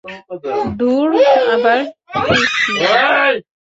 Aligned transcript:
ধুর, 0.79 1.09
আবার 1.53 1.79
ক্রিসমাস! 2.15 3.35